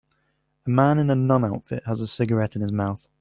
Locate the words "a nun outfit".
1.11-1.83